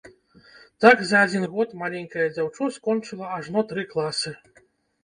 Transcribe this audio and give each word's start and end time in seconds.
Так 0.85 1.03
за 1.09 1.17
адзін 1.25 1.45
год 1.53 1.75
маленькае 1.83 2.27
дзяўчо 2.35 2.71
скончыла 2.79 3.25
ажно 3.39 3.59
тры 3.75 3.89
класы! 3.95 4.37